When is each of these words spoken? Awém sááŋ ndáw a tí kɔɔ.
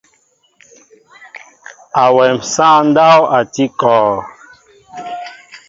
Awém 2.03 2.37
sááŋ 2.53 2.77
ndáw 2.89 3.19
a 3.37 3.39
tí 3.53 3.63
kɔɔ. 3.79 4.13